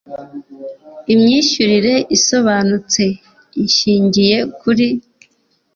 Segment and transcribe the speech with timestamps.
[1.13, 3.03] imyishyurire isobanutse
[3.65, 4.87] ishyingiye kuri